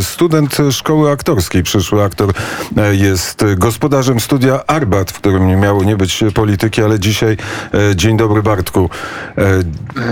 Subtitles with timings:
[0.00, 2.32] Student szkoły aktorskiej, przyszły aktor,
[2.76, 7.36] e, jest gospodarzem studia Arbat, w którym nie miało nie być polityki, ale dzisiaj
[7.74, 8.90] e, dzień dobry Bartku.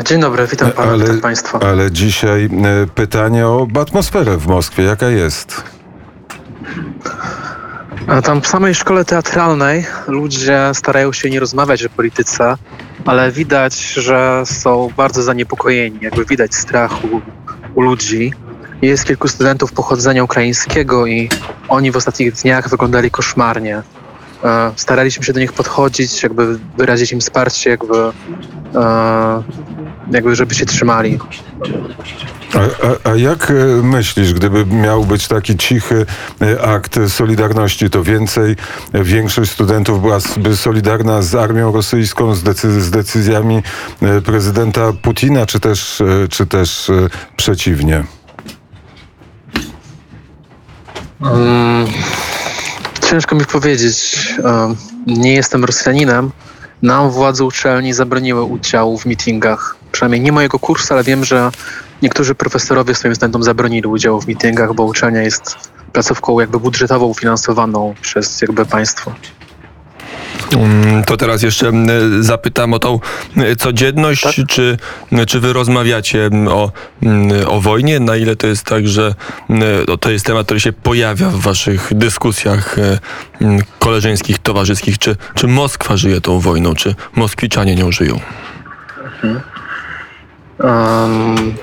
[0.04, 1.60] Dzień dobry, witam pana, ale, witam państwa.
[1.60, 2.50] Ale dzisiaj
[2.94, 4.82] pytanie o atmosferę w Moskwie.
[4.82, 5.62] Jaka jest?
[8.24, 12.56] Tam w samej szkole teatralnej ludzie starają się nie rozmawiać o polityce,
[13.04, 15.98] ale widać, że są bardzo zaniepokojeni.
[16.00, 17.20] Jakby widać strach u,
[17.74, 18.32] u ludzi.
[18.84, 21.28] Jest kilku studentów pochodzenia ukraińskiego i
[21.68, 23.82] oni w ostatnich dniach wyglądali koszmarnie.
[24.44, 27.96] E, staraliśmy się do nich podchodzić, jakby wyrazić im wsparcie, jakby,
[28.74, 29.42] e,
[30.10, 31.18] jakby żeby się trzymali.
[32.54, 36.06] A, a, a, jak e, myślisz, gdyby miał być taki cichy
[36.64, 38.56] akt solidarności, to więcej,
[38.94, 43.62] większość studentów byłaby solidarna z armią rosyjską, z, decyz z decyzjami
[44.24, 46.90] prezydenta Putina, czy też, czy też
[47.36, 48.04] przeciwnie?
[51.20, 51.86] Um
[53.14, 54.34] ciężko mi powiedzieć.
[55.06, 56.30] Nie jestem Rosjaninem.
[56.82, 59.76] Nam władze uczelni zabroniły udziału w meetingach.
[59.92, 61.50] Przynajmniej nie mojego kursu, ale wiem, że
[62.02, 65.56] niektórzy profesorowie swoim studentom zabronili udziału w meetingach, bo uczelnia jest
[65.92, 69.14] placówką jakby budżetową finansowaną przez jakby państwo.
[70.56, 73.00] Mm, to teraz jeszcze mm, zapytam o tą
[73.36, 74.46] mm, codzienność, tak?
[74.48, 74.78] czy,
[75.26, 76.72] czy wy rozmawiacie o,
[77.46, 78.00] o wojnie?
[78.00, 79.14] Na ile to jest tak, że
[80.00, 82.98] to jest temat, który się pojawia w waszych dyskusjach e,
[83.78, 84.98] koleżeńskich, towarzyskich?
[84.98, 88.20] Czy, czy Moskwa żyje tą wojną, czy Moskwiczanie nią żyją?
[90.58, 91.54] Um,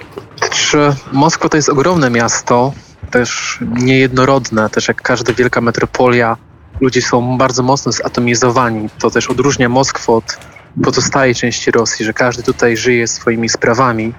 [0.51, 0.77] czy
[1.11, 2.73] Moskwa to jest ogromne miasto,
[3.11, 6.37] też niejednorodne, też jak każda wielka metropolia
[6.81, 8.89] ludzie są bardzo mocno zatomizowani.
[8.99, 10.37] To też odróżnia Moskwę od
[10.83, 14.13] pozostałej części Rosji, że każdy tutaj żyje swoimi sprawami.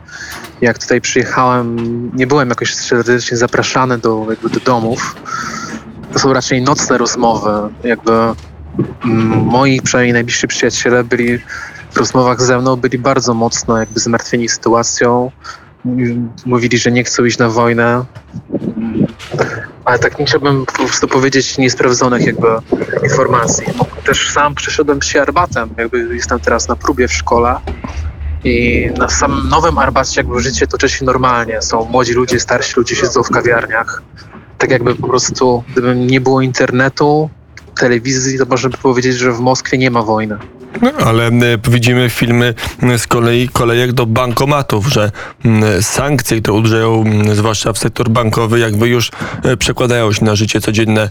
[0.61, 1.77] Jak tutaj przyjechałem,
[2.17, 5.17] nie byłem jakoś serdecznie zapraszany do, jakby do domów.
[6.13, 7.51] To są raczej nocne rozmowy.
[7.85, 8.13] Jakby
[9.05, 11.39] mm, moi przynajmniej najbliżsi przyjaciele byli
[11.91, 15.31] w rozmowach ze mną byli bardzo mocno jakby zmartwieni sytuacją.
[16.47, 18.05] Mówili, że nie chcą iść na wojnę
[19.85, 22.49] ale tak nie chciałbym po prostu powiedzieć niesprawdzonych jakby
[23.03, 23.67] informacji.
[24.05, 27.57] Też sam przeszedłem się Arbatem, jakby jestem teraz na próbie w szkole
[28.45, 31.63] i na samym nowym Arbacie jakby życie toczy się normalnie.
[31.63, 34.03] Są młodzi ludzie, starsi ludzie siedzą w kawiarniach.
[34.59, 37.31] Tak jakby po prostu, gdyby nie było internetu,
[37.81, 40.39] telewizji, to można by powiedzieć, że w Moskwie nie ma wojny.
[40.81, 41.31] No, ale
[41.69, 42.55] widzimy filmy
[42.99, 45.13] z kolei kolejek do bankomatów, że
[45.81, 49.11] sankcje, które uderzają zwłaszcza w sektor bankowy, jakby już
[49.45, 51.11] e, przekładają się na życie codzienne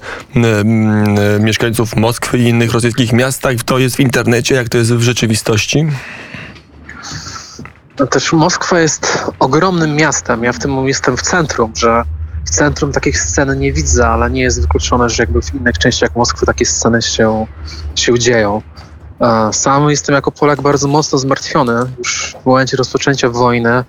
[1.40, 3.56] mieszkańców Moskwy i innych rosyjskich miastach.
[3.66, 5.88] To jest w internecie, jak to jest w rzeczywistości?
[8.00, 10.44] No też Moskwa jest ogromnym miastem.
[10.44, 12.04] Ja w tym jestem w centrum, że
[12.46, 16.16] w centrum takich scen nie widzę, ale nie jest wykluczone, że jakby w innych częściach
[16.16, 17.48] Moskwy takie sceny się,
[17.96, 18.62] się dzieją.
[19.52, 21.86] Sam jestem jako Polak bardzo mocno zmartwiony.
[21.98, 23.84] Już w momencie rozpoczęcia wojny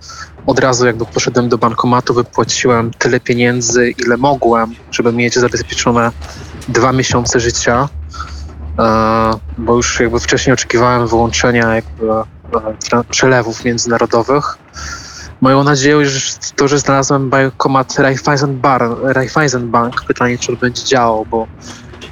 [0.46, 6.10] od razu jakby poszedłem do bankomatu, wypłaciłem tyle pieniędzy, ile mogłem, żeby mieć zabezpieczone
[6.68, 7.88] dwa miesiące życia,
[9.58, 12.06] bo już jakby wcześniej oczekiwałem wyłączenia jakby
[13.08, 14.58] przelewów międzynarodowych.
[15.40, 17.98] Moją nadzieją jest to, że znalazłem bankomat
[19.02, 20.04] Raiffeisen Bank.
[20.04, 21.46] Pytanie, czy on będzie działał, bo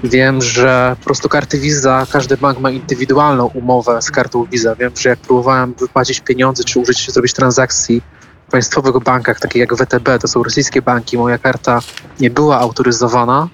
[0.04, 4.74] Wiem, że po prostu karty Visa, każdy bank ma indywidualną umowę z kartą Visa.
[4.74, 8.02] Wiem, że jak próbowałem wypłacić pieniądze czy użyć, zrobić transakcji
[8.48, 11.80] w państwowych bankach, takich jak WTB, to są rosyjskie banki, moja karta
[12.20, 13.48] nie była autoryzowana,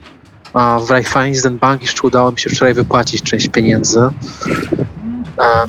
[0.53, 4.01] a w Raiffeisen Bank jeszcze udało mi się wczoraj wypłacić część pieniędzy.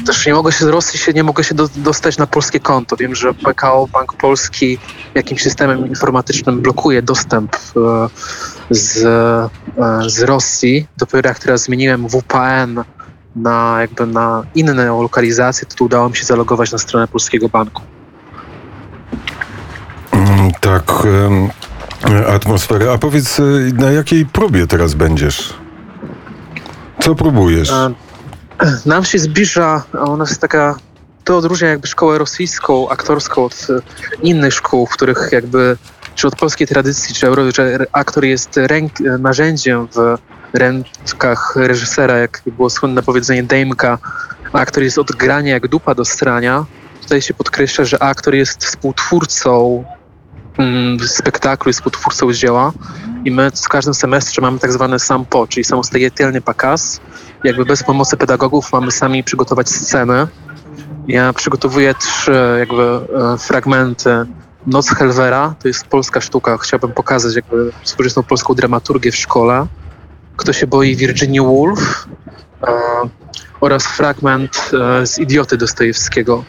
[0.06, 2.96] Też nie mogę się z Rosji się, nie mogę się do, dostać na polskie konto.
[2.96, 4.78] Wiem, że PKO Bank Polski
[5.16, 7.60] jakimś systemem informatycznym blokuje dostęp e,
[8.70, 9.50] z, e,
[10.10, 10.88] z Rosji.
[10.98, 12.84] Dopiero jak teraz zmieniłem WPN
[13.36, 17.82] na jakby na inną lokalizację, to udało mi się zalogować na stronę polskiego banku.
[20.12, 20.92] Mm, tak,
[22.36, 22.92] atmosferę.
[22.92, 23.44] A powiedz, e,
[23.74, 25.54] na jakiej próbie teraz będziesz?
[27.00, 27.72] Co próbujesz?
[28.86, 30.76] Nam się zbliża, ona jest taka,
[31.24, 33.68] to odróżnia jakby szkołę rosyjską, aktorską od
[34.24, 35.78] innych szkół, w których jakby,
[36.16, 40.18] czy od polskiej tradycji, czy, że aktor jest ręk, narzędziem w
[40.54, 43.98] rękach reżysera, jak było słynne powiedzenie Dejmka,
[44.54, 46.66] aktor jest od grania jak dupa do strania.
[47.02, 49.84] Tutaj się podkreśla, że aktor jest współtwórcą
[50.58, 52.72] mm, spektaklu, jest współtwórcą dzieła
[53.28, 57.02] i my w każdym semestrze mamy tak zwane sampo, czyli samostojelny pakaz.
[57.44, 60.28] Jakby bez pomocy pedagogów mamy sami przygotować scenę.
[61.08, 64.26] Ja przygotowuję trzy jakby e, fragmenty
[64.68, 69.68] Noc Helwera, to jest polska sztuka, chciałbym pokazać jakby współczesną polską dramaturgię w szkole.
[70.38, 72.08] Kto się boi Virginia Woolf
[72.64, 72.68] e,
[73.62, 76.44] oraz fragment e, z Idioty Dostojewskiego.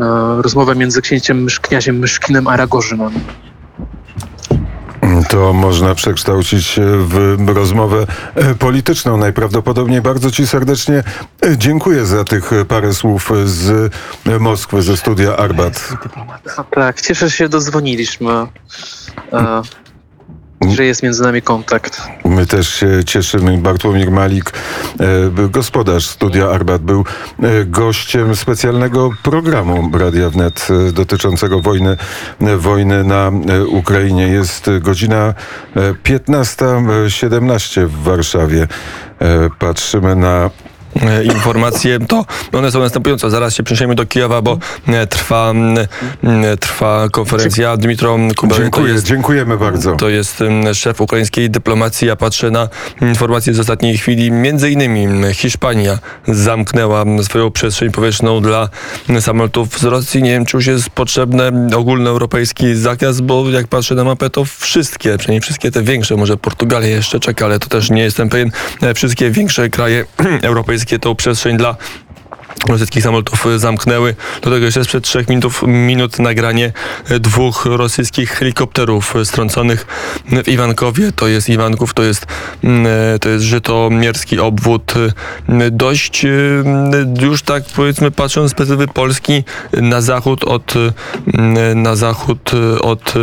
[0.00, 3.12] E, rozmowa między księciem, kniaziem Myszkinem a Ragorzynem.
[5.32, 6.80] To można przekształcić
[7.38, 10.02] w rozmowę e, polityczną najprawdopodobniej.
[10.02, 11.02] Bardzo Ci serdecznie
[11.46, 13.92] e, dziękuję za tych parę słów z
[14.40, 15.88] Moskwy, ze studia Arbat.
[16.56, 18.32] A tak, cieszę się, dozwoniliśmy.
[19.32, 19.62] E,
[20.70, 22.02] że jest między nami kontakt.
[22.24, 23.58] My też się cieszymy.
[23.58, 24.52] Bartłomir Malik,
[25.00, 27.04] e, gospodarz studia Arbat, był
[27.42, 31.96] e, gościem specjalnego programu Radia Wnet e, dotyczącego wojny,
[32.58, 33.32] wojny na
[33.68, 34.28] Ukrainie.
[34.28, 35.34] Jest godzina
[35.76, 38.68] e, 15.17 w Warszawie.
[39.58, 40.50] Patrzymy na
[41.24, 43.30] informacje, to one są następujące.
[43.30, 45.76] Zaraz się przeniesiemy do Kijowa, bo e, trwa, m,
[46.60, 47.76] trwa konferencja.
[47.76, 49.96] Dmitro Kuba to Dziękuję, jest, dziękujemy bardzo.
[49.96, 50.42] to jest
[50.74, 52.08] szef ukraińskiej dyplomacji.
[52.08, 52.68] Ja patrzę na
[53.00, 54.30] informacje z ostatniej chwili.
[54.32, 55.98] Między innymi Hiszpania
[56.28, 58.68] zamknęła swoją przestrzeń powietrzną dla
[59.20, 60.22] samolotów z Rosji.
[60.22, 61.42] Nie wiem, czy już jest potrzebny
[61.76, 66.88] ogólnoeuropejski zakaz, bo jak patrzę na mapę, to wszystkie, przynajmniej wszystkie te większe, może Portugalia
[66.88, 68.50] jeszcze czeka, ale to też nie jestem pewien.
[68.82, 70.04] E, Wszystkie większe kraje
[70.42, 71.76] europejskie tą przestrzeń dla
[72.68, 74.14] rosyjskich samolotów e, zamknęły.
[74.42, 76.72] Do tego jeszcze sprzed trzech minut, minut nagranie
[77.08, 79.86] e, dwóch rosyjskich helikopterów e, strąconych
[80.44, 81.12] w Iwankowie.
[81.12, 82.26] To jest Iwanków, to jest,
[82.64, 82.86] mm,
[83.18, 84.94] to jest żytomierski obwód.
[85.70, 86.26] Dość
[87.20, 90.74] już tak powiedzmy patrząc z perspektywy Polski na zachód od,
[91.74, 92.50] na zachód
[92.80, 93.14] od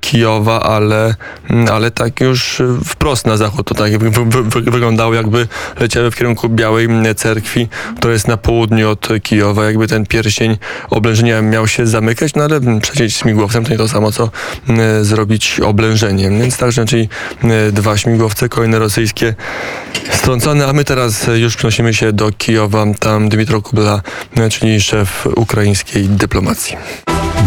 [0.00, 1.14] Kijowa, ale,
[1.50, 3.68] mm, ale tak już wprost na zachód.
[3.68, 5.48] To tak wy, wy, wy, wyglądało jakby
[5.80, 9.64] leciały w kierunku Białej mm, Cerkwi, która jest na południu od Kijowa.
[9.64, 10.56] Jakby ten pierścień
[10.90, 14.30] oblężenia miał się zamykać, no ale przecieć śmigłowcem to nie to samo, co
[15.02, 16.40] zrobić oblężeniem.
[16.40, 17.08] Więc także, czyli
[17.72, 19.34] dwa śmigłowce, kolejne rosyjskie
[20.10, 22.84] strącone, a my teraz już przenosimy się do Kijowa.
[23.00, 24.02] Tam Dmitro Kubla,
[24.50, 26.76] czyli szef ukraińskiej dyplomacji.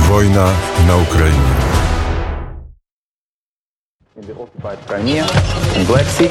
[0.10, 0.50] Wojna
[0.88, 1.97] na Ukrainie.
[4.18, 5.26] In the occupied Crimea
[5.88, 6.28] Black Sea,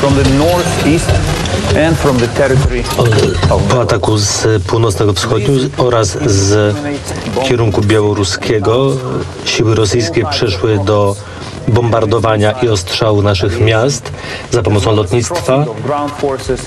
[0.00, 1.10] from the northeast
[1.76, 2.80] and from the territory
[3.50, 6.76] of po ataku z północnego wschodu oraz z
[7.48, 8.96] kierunku białoruskiego
[9.44, 11.16] siły rosyjskie przeszły do
[11.68, 14.12] bombardowania i ostrzału naszych miast
[14.50, 15.66] za pomocą lotnictwa,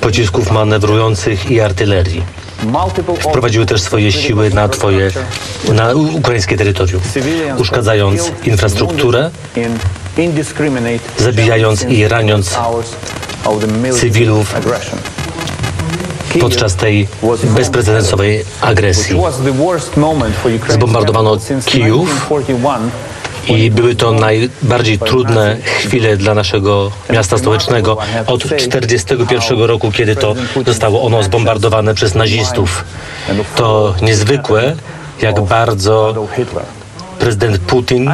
[0.01, 2.23] pocisków manewrujących i artylerii.
[2.63, 5.11] Multiple Prowadziły też swoje siły na twoje,
[5.73, 7.01] na ukraińskie terytorium,
[7.57, 9.31] uszkadzając infrastrukturę,
[11.17, 12.57] zabijając i raniąc
[13.93, 14.55] cywilów
[16.39, 17.07] podczas tej
[17.43, 19.15] bezprecedensowej agresji.
[20.69, 22.09] Zbombardowano Kijów.
[22.09, 22.91] 1941,
[23.47, 27.97] I były to najbardziej trudne chwile dla naszego miasta stołecznego
[28.27, 30.35] od 1941 roku, kiedy to
[30.65, 32.83] zostało ono zbombardowane przez nazistów.
[33.55, 34.75] To niezwykłe,
[35.21, 36.27] jak bardzo
[37.19, 38.11] prezydent Putin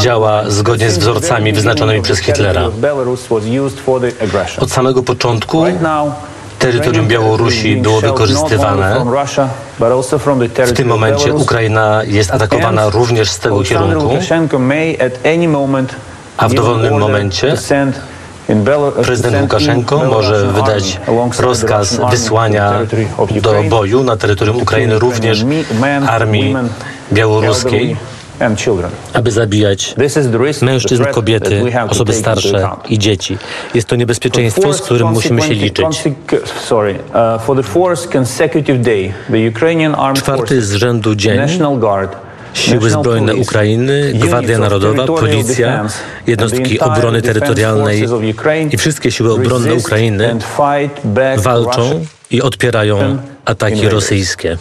[0.00, 2.70] działa zgodnie z wzorcami wyznaczonymi przez Hitlera.
[4.58, 5.64] Od samego początku
[6.64, 9.04] terytorium Białorusi było wykorzystywane.
[10.66, 14.10] W tym momencie Ukraina jest atakowana również z tego kierunku.
[16.36, 17.56] A w dowolnym momencie
[19.02, 21.00] Prezydent Łukaszenko może wydać
[21.38, 22.72] rozkaz wysłania
[23.42, 25.44] do boju na terytorium Ukrainy również
[26.08, 26.56] armii
[27.12, 27.96] białoruskiej,
[29.12, 29.94] aby zabijać
[30.62, 33.38] mężczyzn, kobiety, osoby starsze i dzieci.
[33.74, 35.86] Jest to niebezpieczeństwo, z którym musimy się liczyć.
[40.14, 41.40] Czwarty z rzędu dzień
[42.54, 45.84] Siły Zbrojne Ukrainy, Gwardia Narodowa, Policja,
[46.26, 48.06] jednostki obrony terytorialnej
[48.70, 50.36] i wszystkie siły obronne Ukrainy
[51.36, 54.58] walczą i odpierają ataki rosyjskie.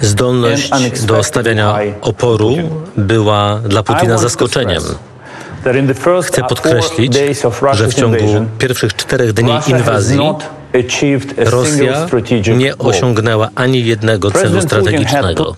[0.00, 0.70] Zdolność
[1.04, 2.56] do stawiania oporu
[2.96, 4.82] była dla Putina zaskoczeniem.
[6.22, 7.18] Chcę podkreślić,
[7.72, 10.18] że w ciągu pierwszych czterech dni inwazji
[11.36, 12.08] Rosja
[12.56, 15.56] nie osiągnęła ani jednego celu strategicznego.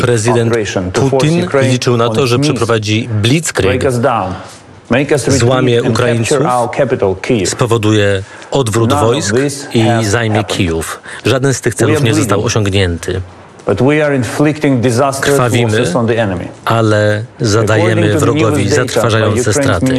[0.00, 0.54] Prezydent
[0.92, 3.84] Putin liczył na to, że przeprowadzi blitzkrieg,
[5.28, 6.38] złamie Ukraińców,
[7.44, 9.34] spowoduje odwrót wojsk
[9.74, 11.00] i zajmie Kijów.
[11.24, 13.20] Żaden z tych celów nie został osiągnięty.
[15.20, 15.84] Krwawimy,
[16.64, 19.98] ale zadajemy wrogowi zatrważające straty.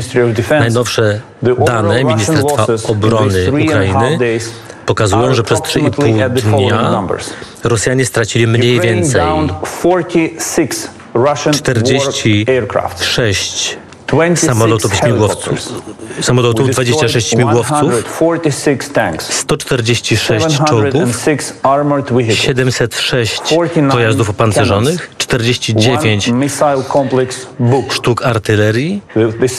[0.49, 1.21] Najnowsze
[1.65, 4.17] dane Ministerstwa Obrony Ukrainy
[4.85, 7.07] pokazują, że przez 3,5 approximately at the following dnia.
[7.63, 9.51] Rosjanie stracili mniej więcej downed
[11.51, 13.77] 46
[14.11, 14.91] Russian war aircraft.
[14.91, 15.59] 46 26 samolotów śmigłowców,
[16.21, 24.29] samolotów, We destroyed 26 śmigłowców, 146 tanks, 146 czołgów, 706 armored vehicles, 706 49 pojazdów
[24.29, 29.01] opancerzonych, cannons, 49 one missile complex Buk, sztuk artylerii,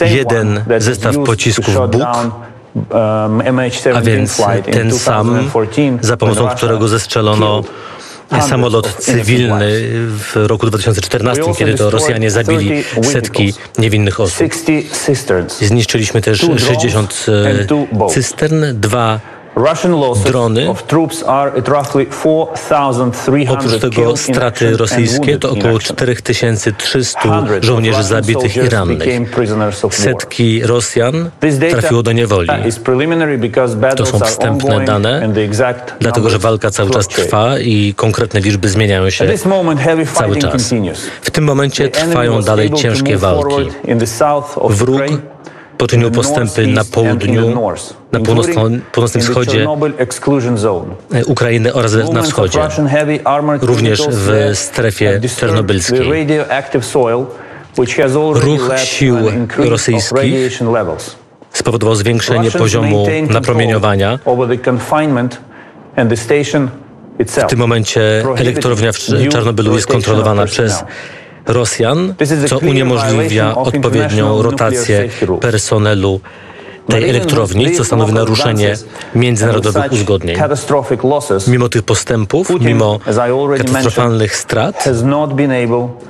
[0.00, 4.42] jeden zestaw pocisków Buk, um, MH17 a więc
[4.72, 7.62] ten sam, 2014, za pomocą którego zestrzelono
[8.40, 9.70] samolot cywilny
[10.08, 14.36] w roku 2014, We also kiedy to Rosjanie zabili 30 setki niewinnych osób.
[14.38, 15.60] 60 cisterns.
[15.60, 17.26] Zniszczyliśmy też Two drones 60
[17.60, 19.20] and two e, cystern, dwa
[20.24, 20.68] drony.
[20.68, 25.96] of troops are at roughly 4,300 Oprócz tego straty rosyjskie to około action.
[25.96, 29.08] 4300 Hundreds of żołnierzy zabitych i rannych.
[29.90, 31.30] Setki Rosjan
[31.70, 32.48] trafiło do niewoli.
[33.96, 35.28] To są wstępne dane,
[36.00, 39.26] dlatego że walka cały czas trwa i konkretne liczby zmieniają się
[40.14, 40.74] cały czas.
[41.22, 43.70] W tym momencie trwają dalej ciężkie walki.
[44.68, 45.02] Wróg
[45.82, 47.72] poczynił postępy na południu,
[48.12, 49.66] na północnym wschodzie
[51.14, 52.58] e, Ukrainy oraz na wschodzie.
[53.60, 55.78] Również w strefie already
[58.34, 59.16] Ruch sił
[59.56, 60.60] rosyjskich.
[61.52, 64.18] Spowodował zwiększenie poziomu napromieniowania.
[67.18, 70.84] W tym momencie elektrownia w Czarnobylu jest kontrolowana przez
[71.46, 72.14] Rosjan,
[72.46, 75.08] co uniemożliwia odpowiednią rotację
[75.40, 76.20] personelu
[76.92, 78.74] tej elektrowni, co stanowi naruszenie
[79.14, 80.36] międzynarodowych uzgodnień.
[81.48, 82.98] Mimo tych postępów, mimo
[83.58, 84.88] katastrofalnych strat,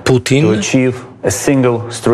[0.05, 0.61] Putin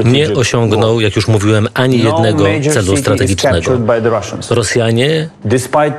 [0.04, 3.78] nie osiągnął, jak już mówiłem, ani No jednego celu strategicznego.
[4.50, 5.28] Rosjanie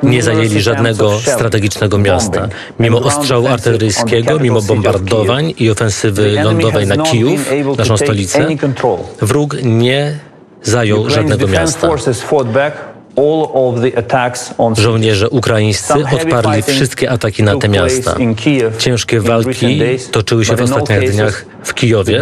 [0.03, 2.47] nie zajęli żadnego strategicznego miasta.
[2.79, 8.47] Mimo ostrzału artyleryjskiego, mimo bombardowań i ofensywy lądowej na Kijów, naszą stolicę,
[9.21, 10.28] wróg nie
[10.63, 11.87] zajął żadnego miasta.
[14.77, 18.15] Żołnierze ukraińscy odparli wszystkie ataki na te miasta.
[18.77, 22.21] Ciężkie walki toczyły się w ostatnich dniach w Kijowie,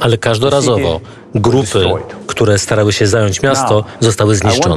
[0.00, 1.00] ale każdorazowo
[1.34, 1.84] grupy,
[2.26, 4.74] które starały się zająć miasto, zostały zniszczone.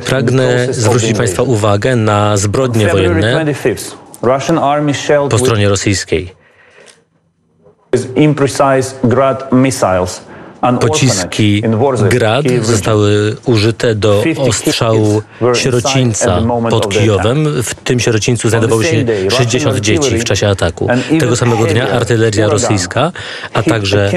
[0.00, 1.16] Pragnę zwrócić.
[1.16, 6.45] Państwa uwagę na zbrodnie wojenne 25th, Russian army shelled po stronie rosyjskiej.
[10.80, 11.62] Pociski
[12.10, 15.22] Grad zostały użyte do 50 ostrzału
[15.54, 17.62] sierocińca pod Kijowem.
[17.62, 20.88] W tym sierocińcu znajdowało się day, Russian 60 dzieci w czasie ataku.
[21.20, 23.12] Tego samego dnia artyleria rosyjska,
[23.52, 24.10] a także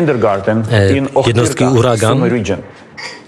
[0.71, 0.93] e,
[1.27, 2.21] jednostki Uragan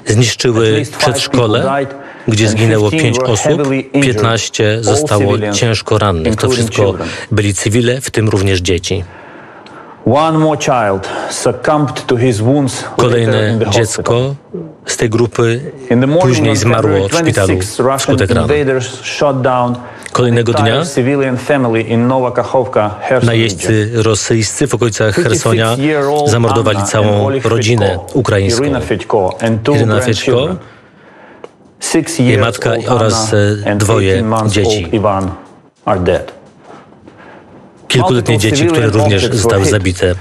[0.05, 1.85] zniszczyły przedszkole,
[2.27, 4.15] gdzie zginęło 15 pięć were osób, heavily injured.
[4.15, 6.35] 15 All zostało ciężko rannych.
[6.35, 6.93] To wszystko
[7.31, 9.03] byli cywile, w tym również dzieci.
[12.97, 14.35] Kolejne dziecko
[14.85, 15.71] z tej grupy
[16.21, 18.43] później zmarło w szpitalu 26, Russian wskutek ran.
[18.43, 19.75] invaders shot down
[20.11, 20.81] Kolejnego dnia.
[23.23, 28.63] Najeźdcy rosyjscy w okolicach 56-year-old zamordowali całą rodzinę ukraińską.
[28.63, 28.79] Irina.
[31.79, 33.33] Six jej matka oraz,
[33.65, 34.89] e, dwoje 18 months dzieci.
[37.91, 40.15] Kilkuletnie dzieci, które również zostały zabite.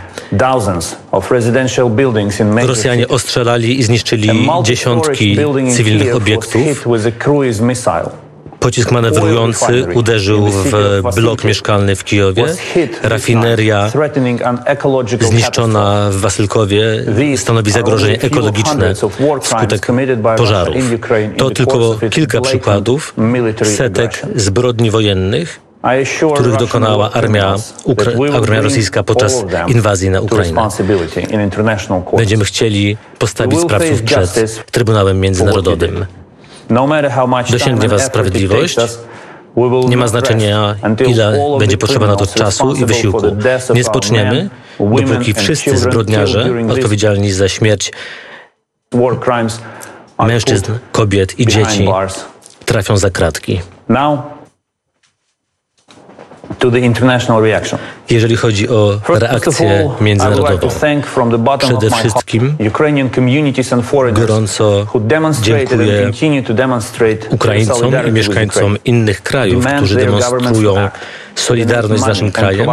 [2.66, 5.38] Rosjanie ostrzelali i zniszczyli dziesiątki
[5.76, 6.86] cywilnych obiektów.
[8.60, 12.44] Pocisk manewrujący uderzył w blok mieszkalny w Kijowie.
[13.02, 13.90] Rafineria
[15.20, 16.82] zniszczona w Wasylkowie
[17.36, 18.94] stanowi zagrożenie ekologiczne
[19.40, 19.86] wskutek
[20.36, 20.76] pożarów.
[21.36, 23.14] To tylko kilka przykładów
[23.62, 25.60] setek zbrodni wojennych,
[26.34, 30.68] których dokonała armia, Ukra- armia rosyjska podczas inwazji na Ukrainę.
[32.16, 36.06] Będziemy chcieli postawić sprawców przed Trybunałem Międzynarodowym.
[36.70, 36.88] No
[37.50, 38.76] Dosięgnie was sprawiedliwość.
[39.88, 43.36] Nie ma znaczenia, ile będzie potrzeba na to czasu i wysiłku.
[43.74, 47.92] Nie spoczniemy, dopóki wszyscy zbrodniarze odpowiedzialni za śmierć
[50.26, 51.88] mężczyzn, kobiet i dzieci
[52.64, 53.60] trafią za kratki.
[53.88, 54.38] Now to the
[56.30, 56.49] international reaction.
[58.10, 60.68] Jeżeli chodzi o reakcję międzynarodową,
[61.58, 62.56] Przede wszystkim
[64.12, 64.86] gorąco
[65.42, 66.12] dziękuję
[67.30, 70.88] Ukraińcom i mieszkańcom innych krajów, którzy demonstrują
[71.34, 72.66] solidarność z naszym krajem.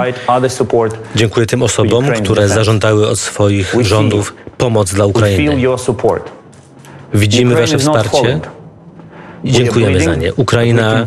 [1.16, 5.38] Dziękuję tym osobom, które zażądały od swoich rządów pomoc dla Ukrainy.
[7.14, 8.40] Widzimy wasze wsparcie.
[9.52, 10.34] Dziękujemy za nie.
[10.34, 11.06] Ukraina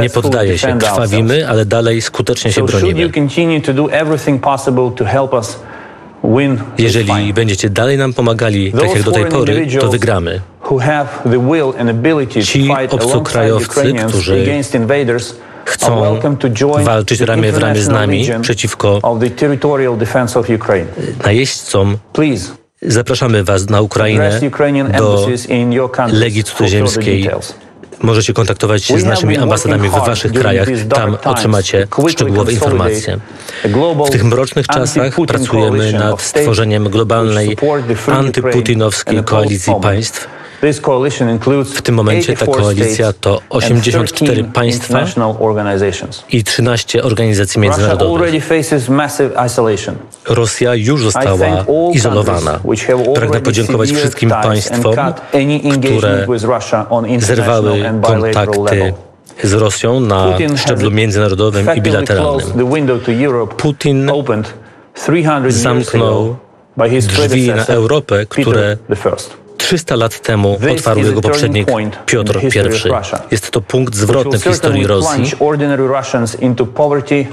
[0.00, 3.10] nie poddaje się, krwawimy, ale dalej skutecznie się bronimy.
[6.78, 10.40] Jeżeli będziecie dalej nam pomagali, tak jak do tej pory, to wygramy.
[12.42, 14.44] Ci obcokrajowcy, którzy
[15.64, 16.20] chcą
[16.84, 19.00] walczyć ramię w ramię z nami przeciwko
[21.26, 21.98] najeźdźcom,
[22.82, 24.40] zapraszamy Was na Ukrainę
[24.98, 25.28] do
[26.12, 27.30] Legii Cudzoziemskiej.
[28.02, 30.68] Możecie kontaktować się z naszymi ambasadami w Waszych krajach.
[30.94, 33.18] Tam otrzymacie szczegółowe informacje.
[34.06, 37.56] W tych mrocznych czasach pracujemy nad stworzeniem globalnej
[38.06, 40.39] antyputinowskiej koalicji państw.
[41.74, 45.04] W tym momencie ta koalicja to 84 państwa
[46.30, 48.32] i 13 organizacji międzynarodowych.
[50.28, 52.60] Rosja już została izolowana.
[53.14, 54.94] Pragnę podziękować wszystkim państwom,
[55.82, 56.26] które
[57.18, 58.94] zerwały kontakty
[59.42, 62.46] z Rosją na szczeblu międzynarodowym i bilateralnym.
[63.56, 64.10] Putin
[65.48, 66.36] zamknął
[67.02, 68.76] drzwi na Europę, które
[69.70, 71.68] 300 lat temu otwarł jego poprzednik
[72.06, 72.48] Piotr I.
[73.30, 75.32] Jest to punkt zwrotny w historii Rosji,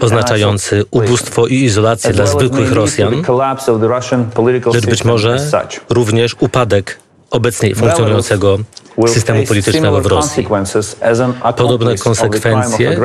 [0.01, 3.23] oznaczający ubóstwo i izolację dla zwykłych Rosjan,
[4.73, 5.37] lecz być może
[5.89, 6.99] również upadek
[7.31, 8.57] obecnie funkcjonującego
[9.07, 10.47] systemu politycznego w Rosji.
[11.57, 12.99] Podobne konsekwencje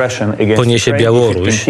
[0.55, 1.65] poniesie Białoruś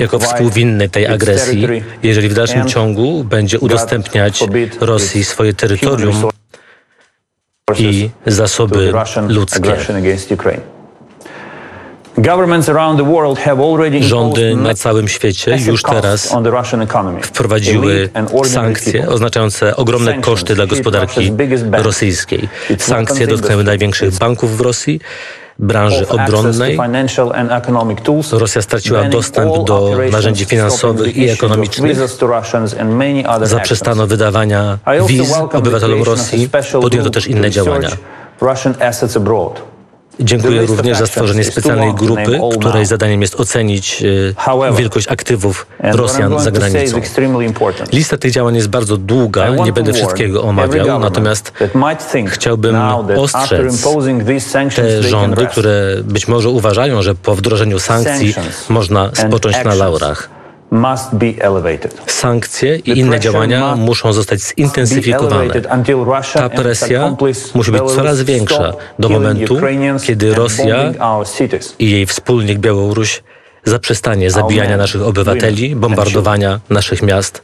[0.00, 1.68] jako współwinny tej agresji,
[2.02, 4.44] jeżeli w dalszym ciągu będzie udostępniać
[4.80, 6.32] Rosji swoje terytorium
[7.78, 8.92] i zasoby
[9.28, 9.76] ludzkie.
[14.02, 16.34] Rządy na całym świecie już teraz
[17.22, 18.08] wprowadziły
[18.44, 21.32] sankcje oznaczające ogromne koszty dla gospodarki
[21.72, 22.48] rosyjskiej.
[22.78, 25.00] Sankcje dotknęły największych banków w Rosji,
[25.58, 26.78] branży obronnej.
[28.32, 31.96] Rosja straciła dostęp do narzędzi finansowych i ekonomicznych.
[33.42, 36.48] Zaprzestano wydawania wiz obywatelom Rosji.
[36.82, 37.88] Podjęto też inne działania.
[40.20, 44.04] Dziękuję również za stworzenie specjalnej grupy, której zadaniem jest ocenić
[44.76, 47.00] wielkość aktywów Rosjan za granicą.
[47.92, 51.52] Lista tych działań jest bardzo długa, nie będę wszystkiego omawiał, natomiast
[52.26, 52.76] chciałbym
[53.16, 53.86] ostrzec
[54.76, 58.34] te rządy, które być może uważają, że po wdrożeniu sankcji
[58.68, 60.41] można spocząć na laurach.
[62.06, 65.54] Sankcje i inne działania muszą zostać zintensyfikowane.
[66.34, 67.16] Ta presja
[67.54, 69.56] musi być coraz większa do momentu,
[70.06, 70.92] kiedy Rosja
[71.78, 73.22] i jej wspólnik Białoruś
[73.64, 77.42] zaprzestanie zabijania naszych obywateli, bombardowania naszych miast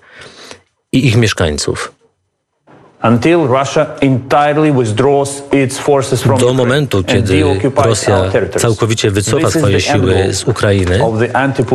[0.92, 1.92] i ich mieszkańców.
[6.40, 7.44] Do momentu, kiedy
[7.76, 8.24] Rosja
[8.56, 11.00] całkowicie wycofa swoje siły z Ukrainy,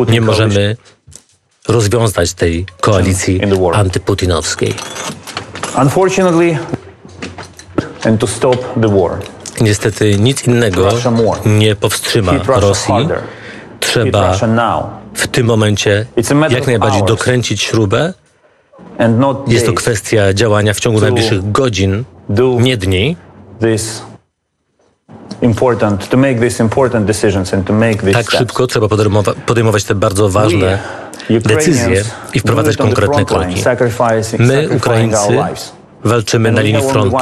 [0.08, 0.76] nie możemy
[1.68, 3.40] rozwiązać tej koalicji
[3.74, 4.74] antyputinowskiej.
[9.60, 10.88] Niestety nic innego
[11.46, 13.08] nie powstrzyma Rosji.
[13.80, 14.38] Trzeba
[15.14, 16.06] w tym momencie
[16.50, 18.12] jak najbardziej dokręcić śrubę.
[19.46, 22.04] Jest to kwestia działania w ciągu najbliższych godzin,
[22.60, 23.16] nie dni.
[28.12, 28.88] Tak szybko trzeba
[29.46, 33.62] podejmować te bardzo ważne decyzje i wprowadzać konkretne kroki.
[34.38, 35.16] My, Ukraińcy,
[36.04, 37.16] walczymy na linii frontu.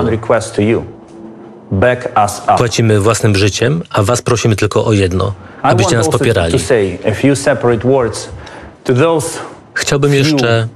[2.58, 6.52] Płacimy własnym życiem, a Was prosimy tylko o jedno, abyście nas popierali.
[9.74, 10.68] Chciałbym jeszcze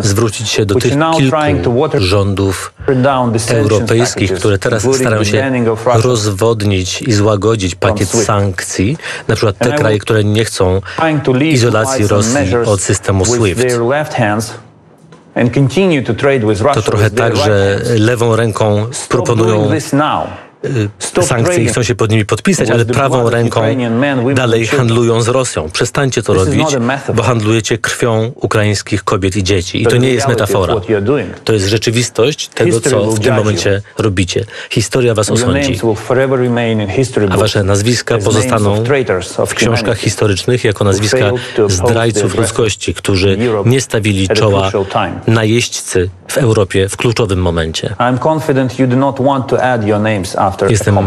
[0.00, 2.72] zwrócić się do tych kilku rządów
[3.48, 5.52] europejskich, które teraz starają się
[5.84, 8.96] rozwodnić i złagodzić pakiet sankcji,
[9.28, 10.80] na przykład te kraje, które nie chcą
[11.42, 13.66] izolacji Rosji od systemu SWIFT.
[16.74, 19.70] To trochę tak, że lewą ręką proponują
[21.20, 23.62] sankcje i chcą się pod nimi podpisać, ale prawą ręką
[24.34, 25.70] dalej handlują z Rosją.
[25.70, 26.66] Przestańcie to robić,
[27.14, 29.82] bo handlujecie krwią ukraińskich kobiet i dzieci.
[29.82, 30.74] I to nie jest metafora.
[31.44, 34.44] To jest rzeczywistość tego, co w tym momencie robicie.
[34.70, 35.80] Historia was osądzi.
[37.30, 38.84] A wasze nazwiska pozostaną
[39.46, 41.30] w książkach historycznych jako nazwiska
[41.68, 44.70] zdrajców ludzkości, którzy nie stawili czoła
[45.26, 47.94] najeźdźcy w Europie w kluczowym momencie.
[50.68, 50.98] Jestem